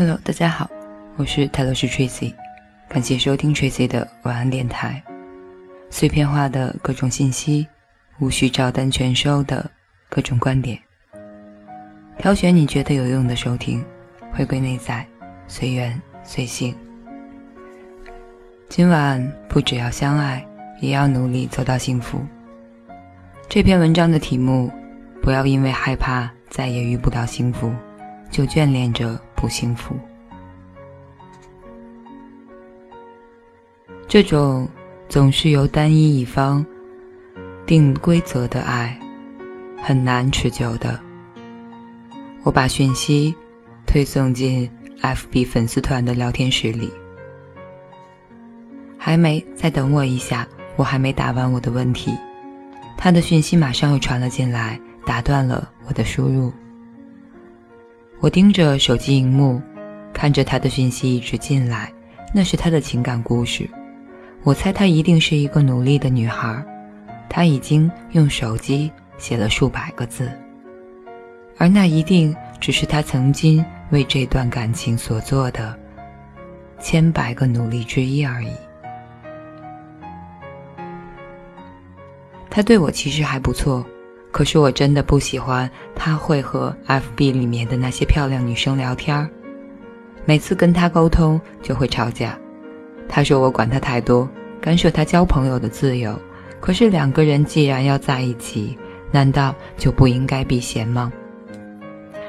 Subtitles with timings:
[0.00, 0.70] Hello，大家好，
[1.16, 2.32] 我是泰罗斯 Tracy，
[2.88, 5.02] 感谢收听 Tracy 的晚安电台。
[5.90, 7.66] 碎片化的各种信息，
[8.20, 9.68] 无需照单全收的
[10.08, 10.78] 各种观点，
[12.16, 13.84] 挑选你觉得有用的收听，
[14.30, 15.04] 回归内在，
[15.48, 16.72] 随缘随性。
[18.68, 20.46] 今晚不只要相爱，
[20.80, 22.24] 也要努力走到幸福。
[23.48, 24.70] 这篇文章的题目：
[25.20, 27.74] 不要因为害怕再也遇不到幸福，
[28.30, 29.94] 就眷恋着不幸福。
[34.08, 34.68] 这种
[35.08, 36.64] 总是由单一一方
[37.64, 38.98] 定规则的爱，
[39.80, 40.98] 很难持久的。
[42.42, 43.32] 我把讯息
[43.86, 44.68] 推送进
[45.02, 46.90] FB 粉丝团的聊天室里。
[48.98, 52.12] 还没，再等我一下，我还没答完我的问题。
[52.96, 56.52] 他的讯息马上又传了进来，打断了我的输入。
[58.20, 59.62] 我盯着手机荧幕，
[60.12, 61.92] 看着他的讯息一直进来，
[62.34, 63.68] 那是他的情感故事。
[64.42, 66.64] 我猜他一定是一个努力的女孩，
[67.28, 70.30] 她已经用手机写了数百个字，
[71.58, 75.78] 而那一定只是她曾经为这段感情所做的
[76.80, 78.50] 千百个努力之一而已。
[82.50, 83.86] 他对我其实还不错，
[84.30, 89.28] 可是我真的不喜欢他会和 FB 里面的那些漂亮女生聊天儿。
[90.24, 92.38] 每次跟他沟通就会吵架，
[93.08, 94.28] 他说我管他太多，
[94.60, 96.18] 干涉他交朋友的自由。
[96.60, 98.76] 可是两个人既然要在一起，
[99.10, 101.12] 难道就不应该避嫌吗？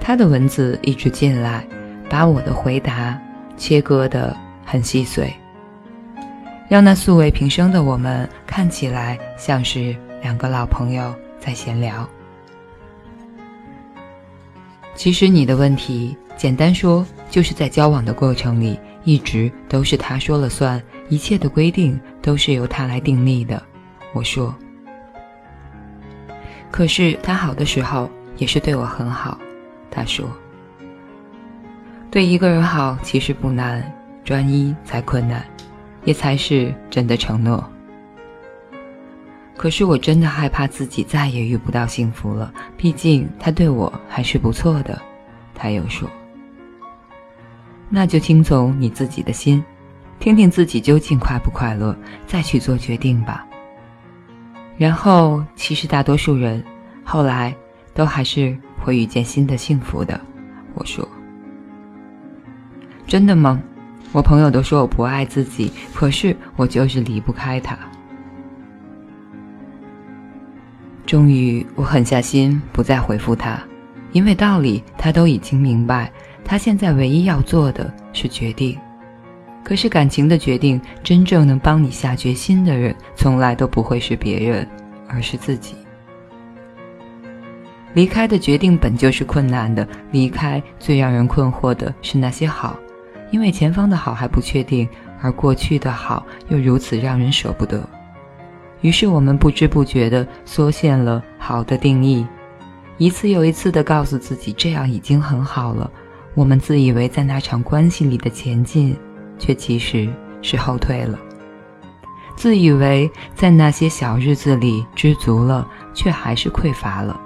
[0.00, 1.66] 他的文字一直进来，
[2.08, 3.20] 把我的回答
[3.56, 5.32] 切割得很细碎，
[6.68, 9.94] 让那素未平生的我们看起来像是。
[10.22, 12.08] 两个老朋友在闲聊。
[14.94, 23.62] 其实你的问题，简单说，就是在交往的过程里，一直都是他说了算，一切的规定都是由他来定立的。
[24.12, 24.54] 我说，
[26.70, 29.38] 可是他好的时候也是对我很好。
[29.90, 30.28] 他说，
[32.10, 33.82] 对一个人好其实不难，
[34.22, 35.44] 专一才困难，
[36.04, 37.64] 也才是真的承诺。
[39.60, 44.98] 可是我真的害怕自己再也遇不到幸福了，毕竟他对我还是不错的。
[45.54, 46.08] 他又说
[47.90, 49.62] ：“那就听从你自己的心，
[50.18, 51.94] 听听自己究竟快不快乐，
[52.26, 53.46] 再去做决定吧。”
[54.78, 56.64] 然后，其实大多数人
[57.04, 57.54] 后来
[57.92, 60.18] 都还是会遇见新的幸福的。
[60.72, 61.06] 我说
[63.06, 63.62] ：“真的吗？”
[64.10, 67.78] 我朋友都说我不爱自己，可是我就是离不开他。
[71.10, 73.60] 终于，我狠下心不再回复他，
[74.12, 76.08] 因为道理他都已经明白。
[76.44, 78.78] 他现在唯一要做的是决定。
[79.64, 84.64] 可是感情的决定，真正能帮你下决心的人，从来都不会是别人，
[85.08, 85.74] 而是自己。
[87.92, 92.78] 离开的决定本就是困难的，离开最让人困惑的是那些好，
[93.32, 94.88] 因为前方的好还不确定，
[95.20, 97.84] 而过去的好又如此让人舍不得。
[98.80, 102.26] 于是我们不知不觉地缩限了好的定义，
[102.98, 105.90] 一次又一次地告诉自己这样已经很好了。
[106.34, 108.96] 我们自以为在那场关系里的前进，
[109.38, 110.08] 却其实
[110.42, 111.18] 是后退了；
[112.36, 117.18] 自以为在那些小日子里知足了，却还是匮乏了；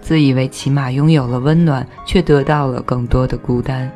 [0.00, 3.92] 自以为起码拥有了温暖，却得到了更多的孤单。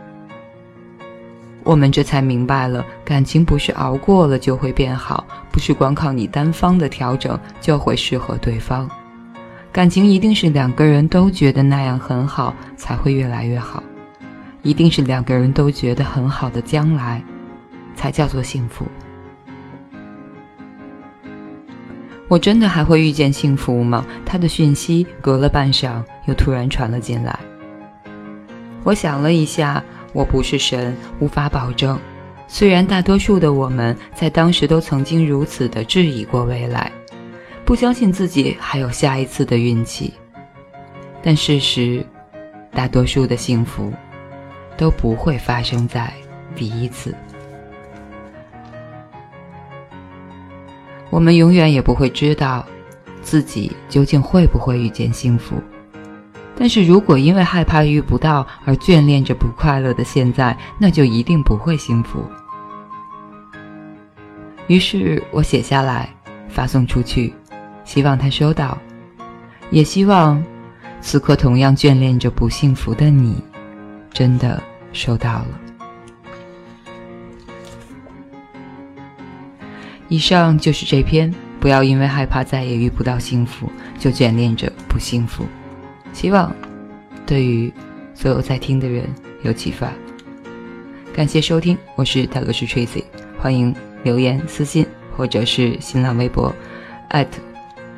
[1.65, 8.89] 我们这才明白了，感情不是熬过了就会变好，不是光靠你单方的调整就会适合对方。
[9.73, 13.83] 感情一定是两个人都觉得那样很好，才会越来越好；
[14.61, 17.25] 一定是两个人都觉得很好的将来，
[17.97, 18.85] 才叫做幸福。
[22.29, 24.05] 我真的还会遇见幸福吗？
[24.27, 27.39] 他的讯息隔了半晌，又突然传了进来。
[28.83, 29.83] 我想了一下。
[30.15, 32.01] 我不是神，无法保证。
[32.47, 36.91] 虽然大多数的我们在当时都曾经如此的质疑过未来，
[37.65, 40.15] 不相信自己还有下一次的运气，
[41.21, 42.05] 但事实，
[42.71, 43.93] 大多数的幸福
[44.77, 46.13] 都不会发生在
[46.55, 47.15] 第一次。
[51.11, 52.65] 我们永远也不会知道，
[53.23, 55.57] 自己究竟会不会遇见幸福。
[56.57, 62.25] 但是如果因为害怕遇不到而眷恋着不快乐的现在，那就一定不会幸福。
[64.69, 66.09] 于是我写下来，
[66.49, 67.35] 发送出去，
[67.85, 68.79] 希望他收到，
[69.71, 70.43] 也希望
[71.01, 73.43] 此刻同样眷恋着不幸福的你，
[74.13, 74.63] 真的
[74.93, 75.61] 收到了。
[80.09, 83.69] 以上就是这篇，不要因为害怕再也遇不到幸福，
[83.99, 85.45] 就眷恋着不幸福。
[86.15, 86.55] 希望
[87.27, 87.71] 对于
[88.15, 89.05] 所有在听的人
[89.43, 89.93] 有启发。
[91.13, 93.03] 感谢收听，我是泰罗斯 Tracy，
[93.39, 93.75] 欢迎
[94.05, 96.55] 留言私信或者是新浪微博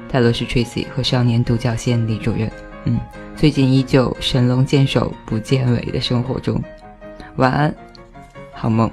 [0.09, 2.51] 泰罗斯 Tracy 和少年独角仙李主任。
[2.85, 2.99] 嗯，
[3.37, 6.61] 最近依旧神龙见首不见尾的生活中，
[7.37, 7.75] 晚安，
[8.53, 8.91] 好梦。